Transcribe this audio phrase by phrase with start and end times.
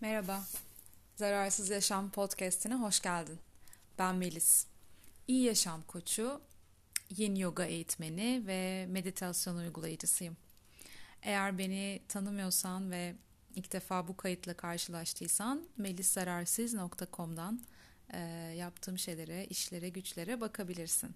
[0.00, 0.42] Merhaba,
[1.16, 3.38] Zararsız Yaşam Podcast'ine hoş geldin.
[3.98, 4.66] Ben Melis.
[5.28, 6.40] İyi yaşam koçu,
[7.16, 10.36] yeni yoga eğitmeni ve meditasyon uygulayıcısıyım.
[11.22, 13.14] Eğer beni tanımıyorsan ve
[13.54, 17.60] ilk defa bu kayıtla karşılaştıysan meliszararsız.com'dan
[18.12, 18.18] e,
[18.56, 21.10] yaptığım şeylere, işlere, güçlere bakabilirsin.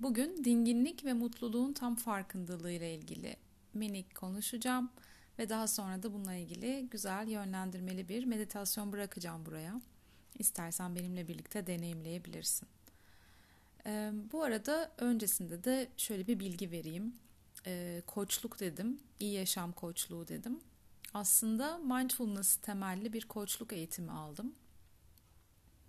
[0.00, 3.36] Bugün dinginlik ve mutluluğun tam farkındalığı ile ilgili
[3.74, 4.90] minik konuşacağım
[5.38, 9.80] ve daha sonra da bununla ilgili güzel yönlendirmeli bir meditasyon bırakacağım buraya.
[10.38, 12.68] İstersen benimle birlikte deneyimleyebilirsin.
[14.32, 17.14] Bu arada öncesinde de şöyle bir bilgi vereyim.
[18.06, 20.60] Koçluk dedim, iyi yaşam koçluğu dedim.
[21.14, 24.54] Aslında mindfulness temelli bir koçluk eğitimi aldım.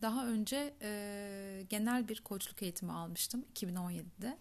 [0.01, 4.37] Daha önce e, genel bir koçluk eğitimi almıştım 2017'de.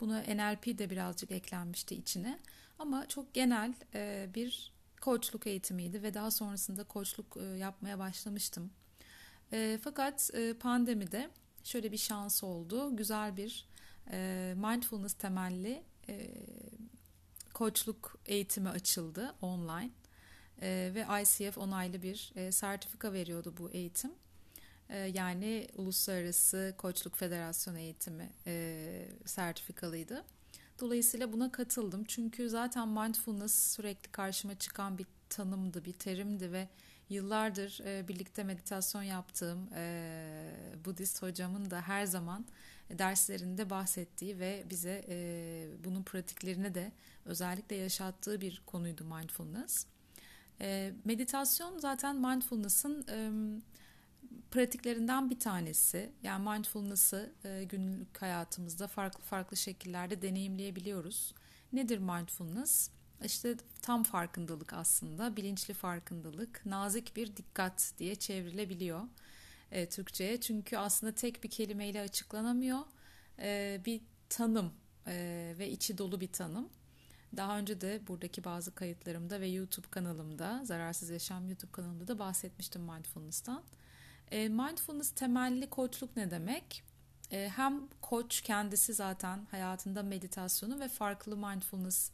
[0.00, 2.38] Bunu NLP de birazcık eklenmişti içine.
[2.78, 8.70] Ama çok genel e, bir koçluk eğitimiydi ve daha sonrasında koçluk e, yapmaya başlamıştım.
[9.52, 10.30] E, fakat
[10.60, 11.30] pandemide
[11.64, 12.96] şöyle bir şans oldu.
[12.96, 13.68] Güzel bir
[14.54, 15.82] mindfulness temelli
[17.54, 19.90] koçluk eğitimi açıldı online.
[20.62, 24.12] Ve ICF onaylı bir sertifika veriyordu bu eğitim.
[24.88, 30.24] E, yani Uluslararası Koçluk Federasyonu eğitimi e, sertifikalıydı.
[30.80, 32.04] Dolayısıyla buna katıldım.
[32.04, 36.68] Çünkü zaten mindfulness sürekli karşıma çıkan bir tanımdı, bir terimdi ve
[37.08, 40.52] yıllardır e, birlikte meditasyon yaptığım e,
[40.84, 42.46] Budist hocamın da her zaman
[42.90, 46.92] derslerinde bahsettiği ve bize e, bunun pratiklerini de
[47.24, 49.86] özellikle yaşattığı bir konuydu mindfulness.
[50.60, 53.30] E, meditasyon zaten mindfulness'ın e,
[54.50, 56.12] pratiklerinden bir tanesi.
[56.22, 61.34] Yani mindfulness'ı e, günlük hayatımızda farklı farklı şekillerde deneyimleyebiliyoruz.
[61.72, 62.90] Nedir mindfulness?
[63.24, 69.00] İşte tam farkındalık aslında, bilinçli farkındalık, nazik bir dikkat diye çevrilebiliyor
[69.70, 70.40] e, Türkçe'ye.
[70.40, 72.80] Çünkü aslında tek bir kelimeyle açıklanamıyor.
[73.38, 74.72] E, bir tanım
[75.06, 76.68] e, ve içi dolu bir tanım.
[77.36, 82.82] Daha önce de buradaki bazı kayıtlarımda ve YouTube kanalımda, Zararsız Yaşam YouTube kanalımda da bahsetmiştim
[82.82, 83.62] mindfulness'tan.
[84.30, 86.82] E, mindfulness temelli koçluk ne demek?
[87.32, 92.10] E, hem koç kendisi zaten hayatında meditasyonu ve farklı mindfulness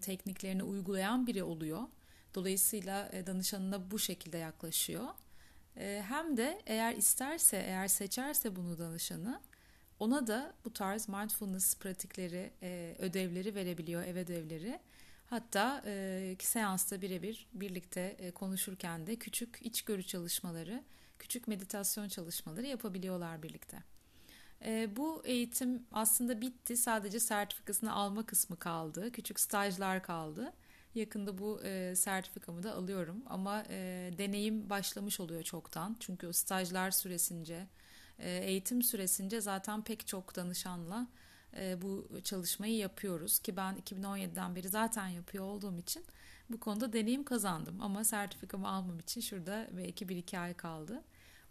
[0.00, 1.82] tekniklerini uygulayan biri oluyor.
[2.34, 5.04] Dolayısıyla e, danışanına bu şekilde yaklaşıyor.
[6.08, 9.40] Hem de eğer isterse, eğer seçerse bunu danışanı
[9.98, 12.50] ona da bu tarz mindfulness pratikleri,
[12.98, 14.80] ödevleri verebiliyor, ev ödevleri.
[15.26, 20.84] Hatta e, seansta birebir birlikte konuşurken de küçük içgörü çalışmaları
[21.24, 23.82] küçük meditasyon çalışmaları yapabiliyorlar birlikte.
[24.64, 26.76] E, bu eğitim aslında bitti.
[26.76, 29.12] Sadece sertifikasını alma kısmı kaldı.
[29.12, 30.52] Küçük stajlar kaldı.
[30.94, 33.22] Yakında bu e, sertifikamı da alıyorum.
[33.26, 35.96] Ama e, deneyim başlamış oluyor çoktan.
[36.00, 37.66] Çünkü o stajlar süresince,
[38.18, 41.06] e, eğitim süresince zaten pek çok danışanla
[41.56, 43.38] e, bu çalışmayı yapıyoruz.
[43.38, 46.04] Ki ben 2017'den beri zaten yapıyor olduğum için
[46.50, 47.80] bu konuda deneyim kazandım.
[47.80, 51.02] Ama sertifikamı almam için şurada belki 1-2 ay kaldı.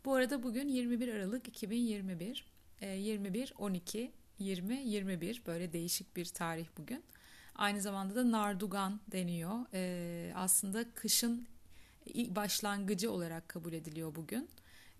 [0.05, 2.45] Bu arada bugün 21 Aralık 2021.
[2.81, 7.03] 21 12 20 21 böyle değişik bir tarih bugün.
[7.55, 9.65] Aynı zamanda da Nardugan deniyor.
[9.73, 11.47] E, aslında kışın
[12.15, 14.49] başlangıcı olarak kabul ediliyor bugün.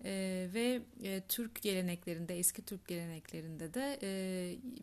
[0.04, 4.10] E, ve e, Türk geleneklerinde, eski Türk geleneklerinde de e,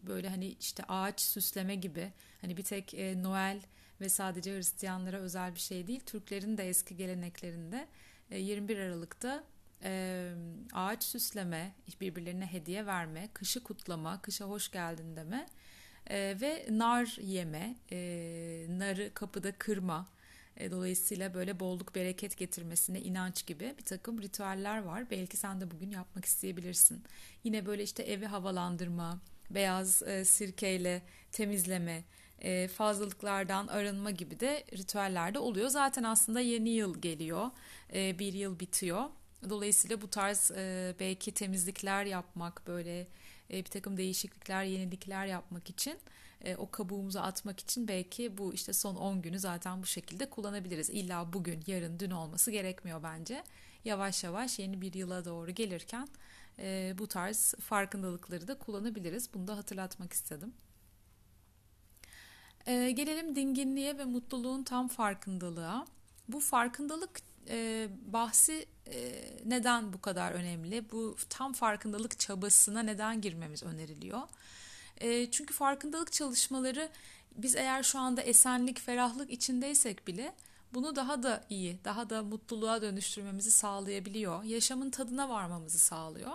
[0.07, 2.11] böyle hani işte ağaç süsleme gibi
[2.41, 3.61] hani bir tek e, Noel
[4.01, 5.99] ve sadece Hristiyanlara özel bir şey değil.
[6.05, 7.87] Türklerin de eski geleneklerinde
[8.31, 9.43] e, 21 Aralık'ta
[9.83, 10.31] e,
[10.73, 15.45] ağaç süsleme, birbirlerine hediye verme, kışı kutlama, kışa hoş geldin deme
[16.09, 17.97] e, ve nar yeme, e,
[18.69, 20.09] narı kapıda kırma.
[20.57, 25.09] E, dolayısıyla böyle bolluk bereket getirmesine inanç gibi bir takım ritüeller var.
[25.09, 27.03] Belki sen de bugün yapmak isteyebilirsin.
[27.43, 32.03] Yine böyle işte evi havalandırma, beyaz e, sirkeyle temizleme,
[32.39, 35.67] e, fazlalıklardan arınma gibi de ritüeller de oluyor.
[35.67, 37.51] Zaten aslında yeni yıl geliyor,
[37.93, 39.03] e, bir yıl bitiyor.
[39.49, 43.07] Dolayısıyla bu tarz e, belki temizlikler yapmak, böyle
[43.51, 45.97] e, bir takım değişiklikler, yenilikler yapmak için,
[46.43, 50.89] e, o kabuğumuzu atmak için belki bu işte son 10 günü zaten bu şekilde kullanabiliriz.
[50.89, 53.43] İlla bugün, yarın, dün olması gerekmiyor bence.
[53.85, 56.07] Yavaş yavaş yeni bir yıla doğru gelirken
[56.59, 59.33] e, bu tarz farkındalıkları da kullanabiliriz.
[59.33, 60.53] Bunu da hatırlatmak istedim.
[62.65, 65.85] E, gelelim dinginliğe ve mutluluğun tam farkındalığa.
[66.27, 70.91] Bu farkındalık e, bahsi e, neden bu kadar önemli?
[70.91, 74.21] Bu tam farkındalık çabasına neden girmemiz öneriliyor?
[74.97, 76.89] E, çünkü farkındalık çalışmaları
[77.35, 80.33] biz eğer şu anda esenlik, ferahlık içindeysek bile
[80.73, 84.43] bunu daha da iyi, daha da mutluluğa dönüştürmemizi sağlayabiliyor.
[84.43, 86.31] Yaşamın tadına varmamızı sağlıyor.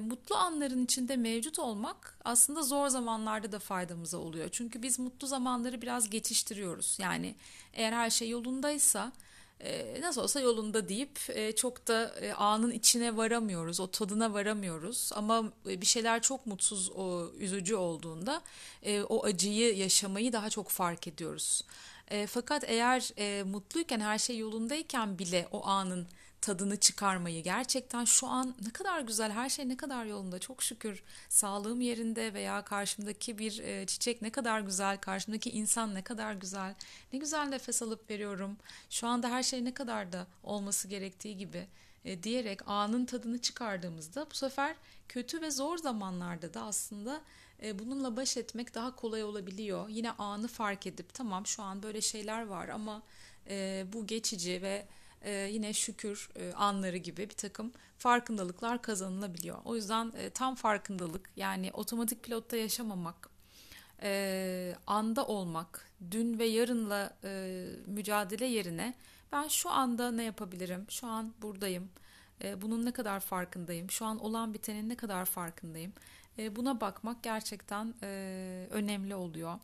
[0.00, 4.48] Mutlu anların içinde mevcut olmak aslında zor zamanlarda da faydamıza oluyor.
[4.52, 6.98] Çünkü biz mutlu zamanları biraz geçiştiriyoruz.
[7.00, 7.34] Yani
[7.72, 9.12] eğer her şey yolundaysa
[9.62, 15.10] e, nasıl olsa yolunda deyip e, çok da e, anın içine varamıyoruz, o tadına varamıyoruz.
[15.14, 18.42] Ama bir şeyler çok mutsuz, o üzücü olduğunda
[19.08, 21.64] o acıyı yaşamayı daha çok fark ediyoruz.
[22.26, 23.12] Fakat eğer
[23.44, 26.06] mutluyken her şey yolundayken bile o anın
[26.42, 30.38] tadını çıkarmayı gerçekten şu an ne kadar güzel her şey ne kadar yolunda.
[30.38, 36.02] Çok şükür sağlığım yerinde veya karşımdaki bir e, çiçek ne kadar güzel karşımdaki insan ne
[36.02, 36.74] kadar güzel.
[37.12, 38.56] Ne güzel nefes alıp veriyorum.
[38.90, 41.66] Şu anda her şey ne kadar da olması gerektiği gibi
[42.04, 44.76] e, diyerek anın tadını çıkardığımızda bu sefer
[45.08, 47.20] kötü ve zor zamanlarda da aslında
[47.62, 49.88] e, bununla baş etmek daha kolay olabiliyor.
[49.88, 53.02] Yine anı fark edip tamam şu an böyle şeyler var ama
[53.92, 54.86] bu geçici ve
[55.24, 59.58] e, yine şükür e, anları gibi bir takım farkındalıklar kazanılabiliyor.
[59.64, 63.30] O yüzden e, tam farkındalık yani otomatik pilotta yaşamamak,
[64.02, 68.94] e, anda olmak, dün ve yarınla e, mücadele yerine
[69.32, 71.90] ben şu anda ne yapabilirim, şu an buradayım,
[72.44, 75.92] e, bunun ne kadar farkındayım, şu an olan bitenin ne kadar farkındayım.
[76.38, 79.58] E, buna bakmak gerçekten e, önemli oluyor.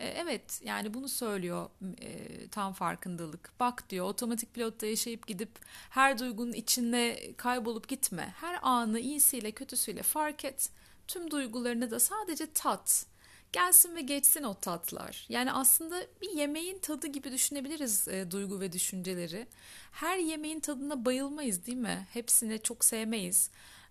[0.00, 1.70] E, evet yani bunu söylüyor
[2.00, 3.52] e, tam farkındalık.
[3.60, 5.50] Bak diyor otomatik pilotta yaşayıp gidip
[5.90, 8.34] her duygunun içinde kaybolup gitme.
[8.40, 10.70] Her anı iyisiyle kötüsüyle fark et.
[11.08, 13.06] Tüm duygularını da sadece tat.
[13.52, 15.26] Gelsin ve geçsin o tatlar.
[15.28, 19.46] Yani aslında bir yemeğin tadı gibi düşünebiliriz e, duygu ve düşünceleri.
[19.92, 22.06] Her yemeğin tadına bayılmayız değil mi?
[22.12, 23.50] Hepsini çok sevmeyiz.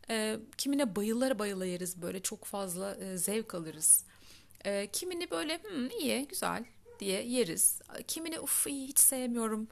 [0.09, 4.03] E, kimine bayılar bayıla yeriz böyle çok fazla e, zevk alırız.
[4.65, 6.65] E, kimini böyle hmm, iyi güzel
[6.99, 7.81] diye yeriz.
[8.07, 9.67] Kimini uf iyi hiç sevmiyorum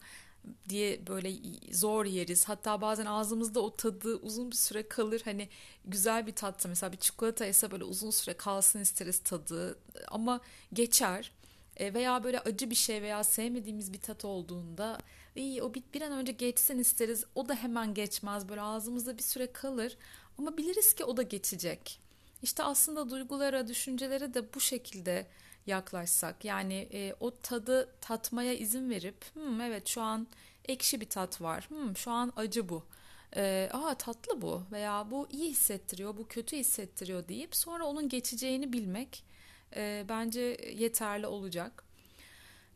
[0.69, 1.31] diye böyle
[1.71, 2.49] zor yeriz.
[2.49, 5.21] Hatta bazen ağzımızda o tadı uzun bir süre kalır.
[5.25, 5.49] Hani
[5.85, 10.41] güzel bir tatsa mesela bir çikolata ise böyle uzun süre kalsın isteriz tadı ama
[10.73, 11.31] geçer.
[11.77, 14.97] E, veya böyle acı bir şey veya sevmediğimiz bir tat olduğunda
[15.35, 17.23] iyi o bir, bir an önce geçsin isteriz.
[17.35, 18.49] O da hemen geçmez.
[18.49, 19.97] Böyle ağzımızda bir süre kalır
[20.37, 21.99] ama biliriz ki o da geçecek.
[22.41, 25.27] İşte aslında duygulara, düşüncelere de bu şekilde
[25.67, 30.27] yaklaşsak yani e, o tadı tatmaya izin verip hmm, evet şu an
[30.65, 32.83] ekşi bir tat var hmm, şu an acı bu
[33.35, 38.73] e, aa tatlı bu veya bu iyi hissettiriyor bu kötü hissettiriyor deyip sonra onun geçeceğini
[38.73, 39.23] bilmek
[39.75, 41.83] e, bence yeterli olacak.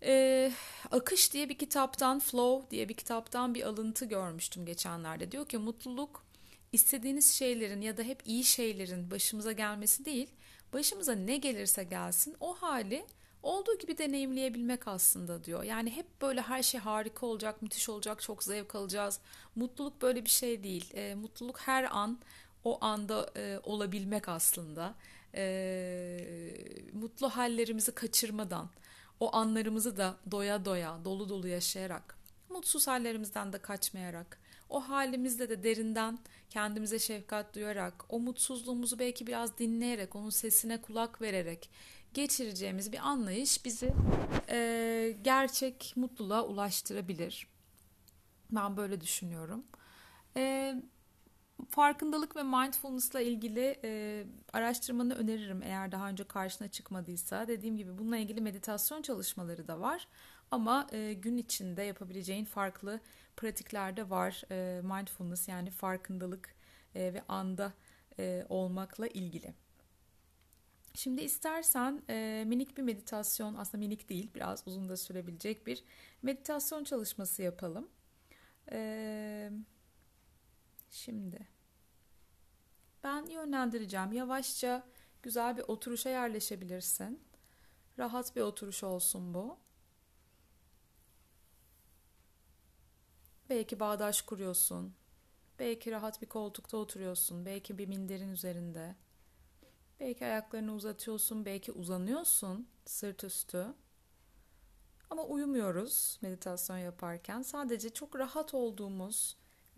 [0.04, 0.52] E,
[0.92, 6.24] Akış diye bir kitaptan Flow diye bir kitaptan bir alıntı görmüştüm geçenlerde diyor ki mutluluk
[6.72, 10.30] istediğiniz şeylerin ya da hep iyi şeylerin başımıza gelmesi değil,
[10.74, 13.06] başımıza ne gelirse gelsin o hali
[13.44, 15.64] olduğu gibi deneyimleyebilmek aslında diyor.
[15.64, 19.20] Yani hep böyle her şey harika olacak, müthiş olacak, çok zevk alacağız.
[19.56, 20.94] Mutluluk böyle bir şey değil.
[20.94, 22.20] E, mutluluk her an
[22.64, 24.96] o anda e, olabilmek aslında.
[25.36, 26.18] E,
[26.94, 28.70] mutlu hallerimizi kaçırmadan,
[29.20, 32.18] o anlarımızı da doya doya, dolu dolu yaşayarak,
[32.50, 34.41] mutsuz hallerimizden de kaçmayarak,
[34.72, 36.20] o halimizle de derinden
[36.50, 41.70] kendimize şefkat duyarak, o mutsuzluğumuzu belki biraz dinleyerek, onun sesine kulak vererek
[42.14, 43.94] geçireceğimiz bir anlayış bizi
[44.50, 47.48] e, gerçek mutluluğa ulaştırabilir.
[48.52, 49.66] Ben böyle düşünüyorum.
[50.38, 50.76] E,
[51.70, 57.48] farkındalık ve mindfulness ile ilgili e, araştırmanı öneririm eğer daha önce karşına çıkmadıysa.
[57.48, 60.08] Dediğim gibi bununla ilgili meditasyon çalışmaları da var.
[60.52, 63.00] Ama e, gün içinde yapabileceğin farklı
[63.38, 64.44] pratikler de var.
[64.52, 66.56] E, mindfulness yani farkındalık
[66.96, 67.74] e, ve anda
[68.20, 69.54] e, olmakla ilgili.
[70.94, 75.84] Şimdi istersen e, minik bir meditasyon, aslında minik değil, biraz uzun da sürebilecek bir
[76.22, 77.90] meditasyon çalışması yapalım.
[78.72, 79.52] E,
[80.90, 81.48] şimdi
[83.04, 84.14] ben yönlendireceğim.
[84.14, 84.88] Yavaşça
[85.24, 87.24] güzel bir oturuşa yerleşebilirsin.
[88.00, 89.58] Rahat bir oturuş olsun bu.
[93.52, 94.94] Belki bağdaş kuruyorsun.
[95.60, 97.46] Belki rahat bir koltukta oturuyorsun.
[97.46, 98.96] Belki bir minderin üzerinde.
[100.00, 101.46] Belki ayaklarını uzatıyorsun.
[101.46, 103.68] Belki uzanıyorsun sırt üstü.
[105.10, 107.42] Ama uyumuyoruz meditasyon yaparken.
[107.42, 109.38] Sadece çok rahat olduğumuz,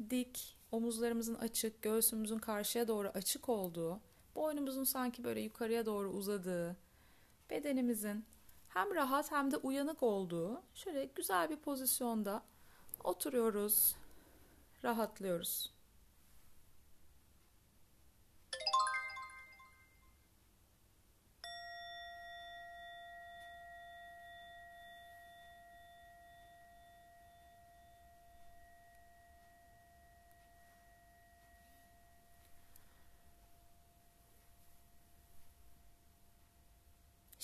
[0.09, 4.01] dik, omuzlarımızın açık, göğsümüzün karşıya doğru açık olduğu,
[4.35, 6.77] boynumuzun sanki böyle yukarıya doğru uzadığı,
[7.49, 8.25] bedenimizin
[8.67, 12.43] hem rahat hem de uyanık olduğu şöyle güzel bir pozisyonda
[13.03, 13.95] Oturuyoruz.
[14.83, 15.73] Rahatlıyoruz.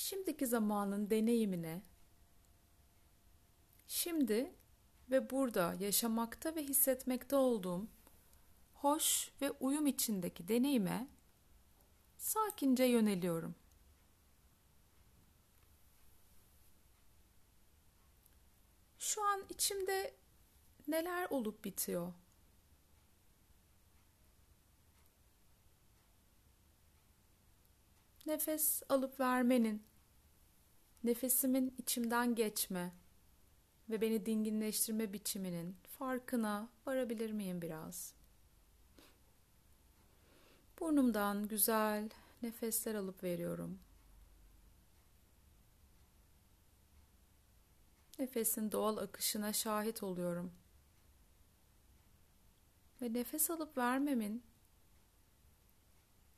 [0.10, 1.82] şimdiki zamanın deneyimine,
[3.88, 4.54] şimdi
[5.12, 7.88] ve burada yaşamakta ve hissetmekte olduğum
[8.74, 11.08] hoş ve uyum içindeki deneyime
[12.18, 13.56] sakince yöneliyorum.
[19.00, 20.14] Şu an içimde
[20.88, 22.14] neler olup bitiyor?
[28.26, 29.84] Nefes alıp vermenin,
[31.04, 32.94] nefesimin içimden geçme
[33.90, 38.14] ve beni dinginleştirme biçiminin farkına varabilir miyim biraz?
[40.80, 42.10] Burnumdan güzel
[42.42, 43.80] nefesler alıp veriyorum.
[48.20, 50.52] Nefesin doğal akışına şahit oluyorum.
[53.02, 54.44] Ve nefes alıp vermemin,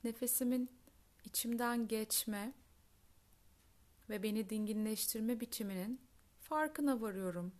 [0.04, 0.70] nefesimin
[1.24, 2.52] içimden geçme
[4.10, 6.00] ve beni dinginleştirme biçiminin
[6.42, 7.52] farkına varıyorum.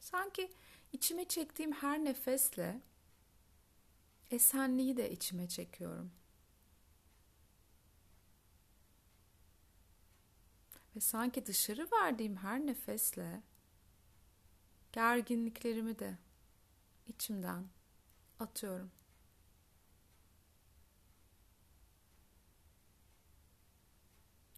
[0.00, 0.52] Sanki
[0.92, 2.80] içime çektiğim her nefesle
[4.30, 6.12] esenliği de içime çekiyorum.
[10.96, 13.42] Ve sanki dışarı verdiğim her nefesle
[14.92, 16.18] gerginliklerimi de
[17.06, 17.64] içimden
[18.40, 18.90] atıyorum.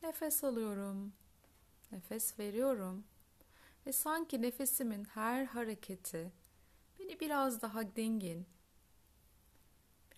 [0.06, 1.12] Nefes alıyorum.
[1.92, 3.04] Nefes veriyorum.
[3.86, 6.32] Ve sanki nefesimin her hareketi
[6.98, 8.46] beni biraz daha dingin,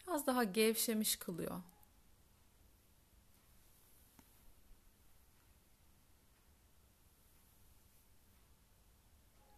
[0.00, 1.62] biraz daha gevşemiş kılıyor.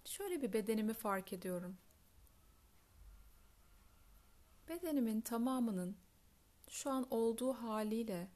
[0.04, 1.76] Şöyle bir bedenimi fark ediyorum.
[4.68, 5.96] Bedenimin tamamının
[6.68, 8.28] şu an olduğu haliyle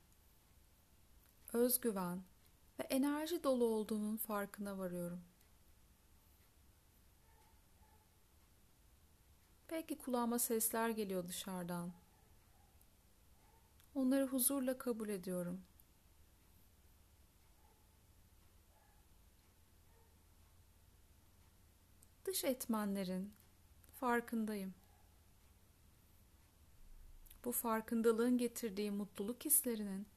[1.55, 2.23] özgüven
[2.79, 5.25] ve enerji dolu olduğunun farkına varıyorum.
[9.71, 11.93] Belki kulağıma sesler geliyor dışarıdan.
[13.95, 15.61] Onları huzurla kabul ediyorum.
[22.25, 23.33] Dış etmenlerin
[24.01, 24.75] farkındayım.
[27.45, 30.14] Bu farkındalığın getirdiği mutluluk hislerinin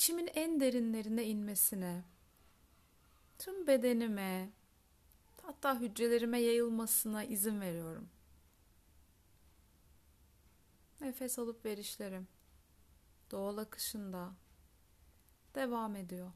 [0.00, 2.04] içimin en derinlerine inmesine,
[3.38, 4.50] tüm bedenime,
[5.42, 8.08] hatta hücrelerime yayılmasına izin veriyorum.
[11.00, 12.28] Nefes alıp verişlerim
[13.30, 14.32] doğal akışında
[15.54, 16.32] devam ediyor.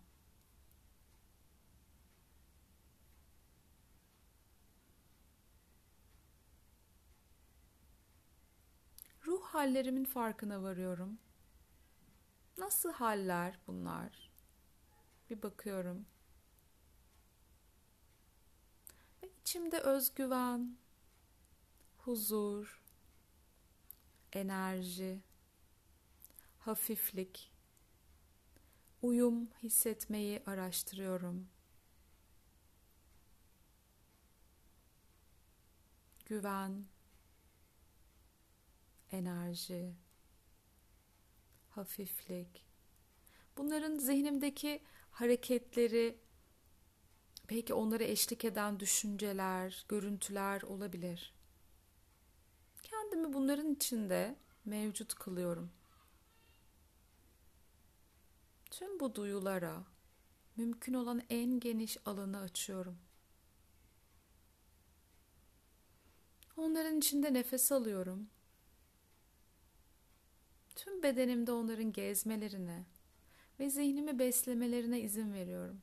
[9.27, 11.19] Ruh hallerimin farkına varıyorum.
[12.59, 14.31] Nasıl haller bunlar?
[15.31, 16.07] Bir bakıyorum.
[19.23, 20.77] Ve içimde özgüven,
[21.99, 22.83] huzur,
[24.33, 25.23] enerji,
[26.59, 27.53] hafiflik,
[29.03, 31.49] uyum hissetmeyi araştırıyorum.
[36.27, 36.87] Güven,
[39.13, 39.95] enerji,
[41.77, 42.65] hafiflik.
[43.57, 46.19] Bunların zihnimdeki hareketleri,
[47.51, 51.35] belki onlara eşlik eden düşünceler, görüntüler olabilir.
[52.83, 55.73] Kendimi bunların içinde mevcut kılıyorum.
[58.71, 59.85] Tüm bu duyulara
[60.57, 62.99] mümkün olan en geniş alanı açıyorum.
[66.57, 68.31] Onların içinde nefes alıyorum
[70.75, 72.85] Tüm bedenimde onların gezmelerine
[73.61, 75.83] ve zihnimi beslemelerine izin veriyorum.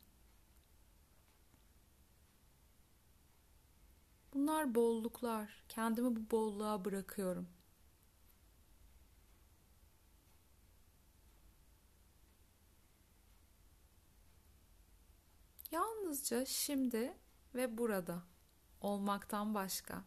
[4.33, 5.63] Bunlar bolluklar.
[5.69, 7.47] Kendimi bu bolluğa bırakıyorum.
[15.71, 17.13] Yalnızca şimdi
[17.55, 18.23] ve burada
[18.81, 20.03] olmaktan başka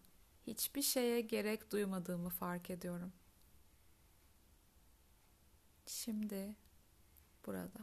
[0.46, 3.12] hiçbir şeye gerek duymadığımı fark ediyorum
[5.86, 6.56] şimdi
[7.46, 7.80] burada.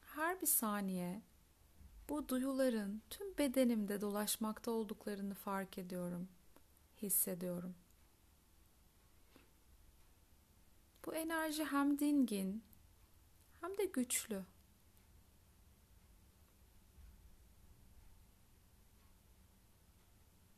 [0.00, 1.22] Her bir saniye
[2.08, 6.28] bu duyuların tüm bedenimde dolaşmakta olduklarını fark ediyorum,
[7.02, 7.74] hissediyorum.
[11.06, 12.64] Bu enerji hem dingin
[13.60, 14.44] hem de güçlü.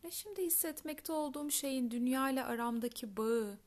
[0.05, 3.59] ve şimdi hissetmekte olduğum şeyin dünya ile aramdaki bağı,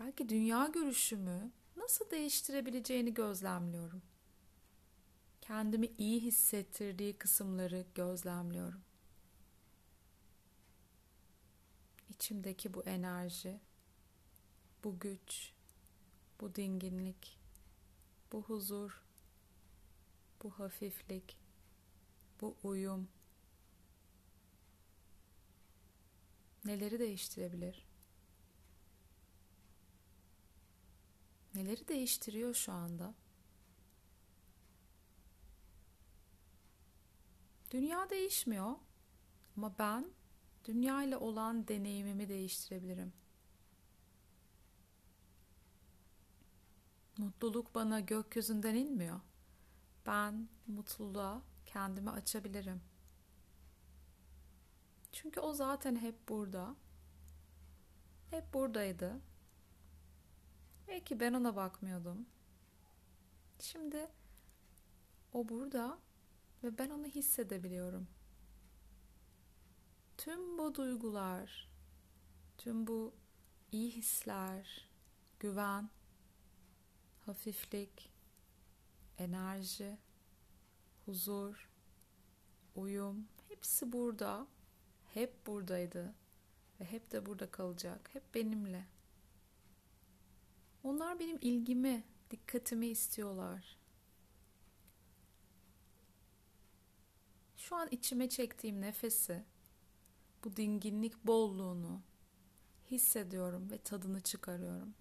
[0.00, 4.02] belki dünya görüşümü nasıl değiştirebileceğini gözlemliyorum.
[5.40, 8.80] Kendimi iyi hissettirdiği kısımları gözlemliyorum.
[12.10, 13.60] İçimdeki bu enerji,
[14.84, 15.52] bu güç,
[16.40, 17.38] bu dinginlik,
[18.32, 19.02] bu huzur,
[20.42, 21.38] bu hafiflik,
[22.40, 23.08] bu uyum
[26.64, 27.85] neleri değiştirebilir?
[31.66, 33.14] Neleri değiştiriyor şu anda?
[37.70, 38.74] Dünya değişmiyor
[39.56, 40.06] ama ben
[40.64, 43.12] dünya ile olan deneyimimi değiştirebilirim.
[47.18, 49.20] Mutluluk bana gökyüzünden inmiyor.
[50.06, 52.80] Ben mutluluğa kendimi açabilirim.
[55.12, 56.76] Çünkü o zaten hep burada.
[58.30, 59.20] Hep buradaydı.
[60.88, 62.26] Belki ben ona bakmıyordum.
[63.60, 64.08] Şimdi
[65.32, 65.98] o burada
[66.64, 68.08] ve ben onu hissedebiliyorum.
[70.16, 71.70] Tüm bu duygular,
[72.58, 73.14] tüm bu
[73.72, 74.90] iyi hisler,
[75.40, 75.90] güven,
[77.26, 78.12] hafiflik,
[79.18, 79.98] enerji,
[81.06, 81.70] huzur,
[82.74, 84.46] uyum hepsi burada.
[85.14, 86.14] Hep buradaydı
[86.80, 88.10] ve hep de burada kalacak.
[88.12, 88.95] Hep benimle.
[90.86, 93.76] Onlar benim ilgimi, dikkatimi istiyorlar.
[97.56, 99.44] Şu an içime çektiğim nefesi,
[100.44, 102.02] bu dinginlik bolluğunu
[102.90, 104.94] hissediyorum ve tadını çıkarıyorum.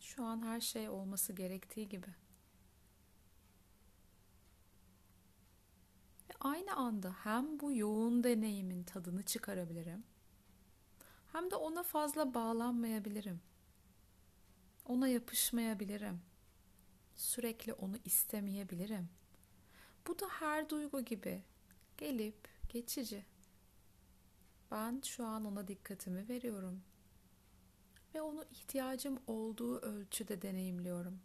[0.00, 2.10] Şu an her şey olması gerektiği gibi.
[6.30, 10.04] Ve aynı anda hem bu yoğun deneyimin tadını çıkarabilirim
[11.32, 13.40] hem de ona fazla bağlanmayabilirim.
[14.84, 16.20] Ona yapışmayabilirim.
[17.14, 19.08] Sürekli onu istemeyebilirim.
[20.06, 21.42] Bu da her duygu gibi
[21.96, 23.24] gelip geçici.
[24.70, 26.82] Ben şu an ona dikkatimi veriyorum
[28.14, 31.20] ve onu ihtiyacım olduğu ölçüde deneyimliyorum.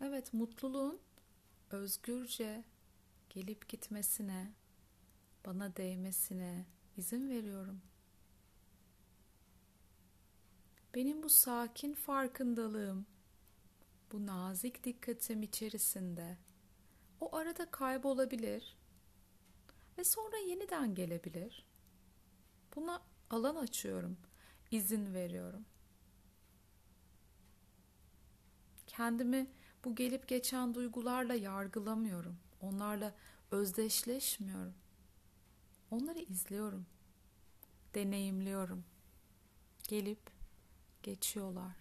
[0.00, 1.00] Evet, mutluluğun
[1.70, 2.64] özgürce
[3.30, 4.52] gelip gitmesine,
[5.46, 7.80] bana değmesine izin veriyorum.
[10.94, 13.06] Benim bu sakin farkındalığım,
[14.12, 16.38] bu nazik dikkatim içerisinde
[17.20, 18.76] o arada kaybolabilir
[19.98, 21.66] ve sonra yeniden gelebilir.
[22.76, 24.16] Buna alan açıyorum
[24.70, 25.64] izin veriyorum.
[28.86, 29.50] Kendimi
[29.84, 32.38] bu gelip geçen duygularla yargılamıyorum.
[32.60, 33.14] Onlarla
[33.50, 34.74] özdeşleşmiyorum.
[35.90, 36.86] Onları izliyorum.
[37.94, 38.84] Deneyimliyorum.
[39.88, 40.37] Gelip
[41.08, 41.76] geçiyorlar.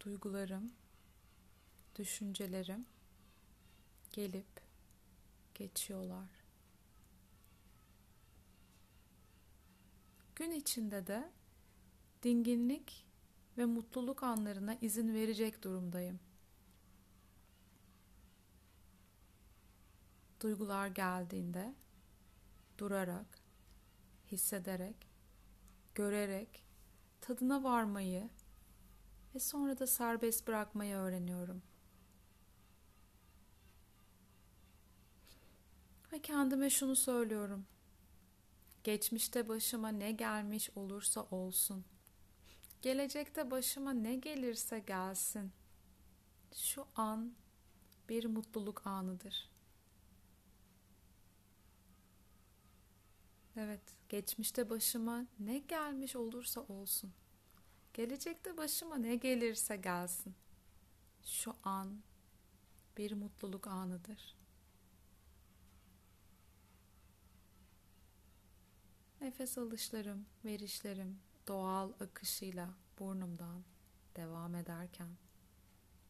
[0.00, 0.72] Duygularım,
[1.96, 2.86] düşüncelerim
[4.12, 4.60] gelip
[5.54, 6.28] geçiyorlar.
[10.36, 11.32] Gün içinde de
[12.22, 13.06] dinginlik
[13.58, 16.20] ve mutluluk anlarına izin verecek durumdayım.
[20.40, 21.74] Duygular geldiğinde
[22.78, 23.38] durarak,
[24.30, 24.96] hissederek,
[25.94, 26.69] görerek
[27.20, 28.28] tadına varmayı
[29.34, 31.62] ve sonra da serbest bırakmayı öğreniyorum.
[36.12, 37.66] Ve kendime şunu söylüyorum.
[38.84, 41.84] Geçmişte başıma ne gelmiş olursa olsun.
[42.82, 45.52] Gelecekte başıma ne gelirse gelsin.
[46.54, 47.34] Şu an
[48.08, 49.49] bir mutluluk anıdır.
[53.56, 57.12] Evet, geçmişte başıma ne gelmiş olursa olsun.
[57.94, 60.34] Gelecekte başıma ne gelirse gelsin.
[61.24, 62.02] Şu an
[62.96, 64.36] bir mutluluk anıdır.
[69.20, 73.64] Nefes alışlarım, verişlerim doğal akışıyla burnumdan
[74.16, 75.08] devam ederken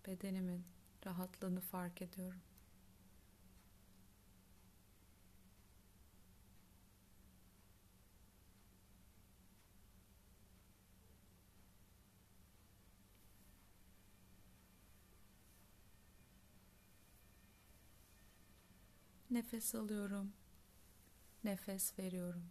[0.06, 0.64] bedenimin
[1.06, 2.40] rahatlığını fark ediyorum.
[19.30, 20.32] Nefes alıyorum.
[21.44, 22.50] Nefes veriyorum.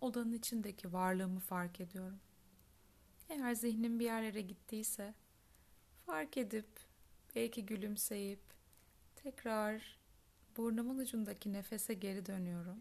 [0.00, 2.20] odanın içindeki varlığımı fark ediyorum.
[3.28, 5.14] Eğer zihnim bir yerlere gittiyse
[6.06, 6.68] fark edip
[7.34, 8.40] belki gülümseyip
[9.16, 9.98] tekrar
[10.56, 12.80] burnumun ucundaki nefese geri dönüyorum.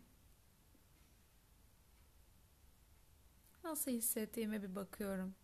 [3.64, 5.36] Nasıl hissettiğime bir bakıyorum.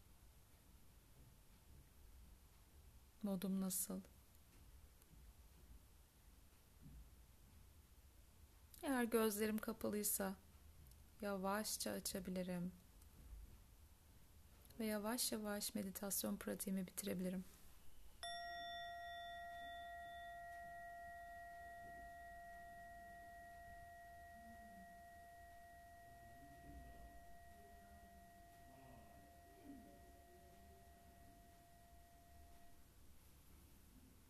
[3.26, 4.02] Modum nasıl?
[8.84, 10.36] Eğer gözlerim kapalıysa
[11.22, 12.72] yavaşça açabilirim.
[14.80, 17.46] Ve yavaş yavaş meditasyon pratiğimi bitirebilirim.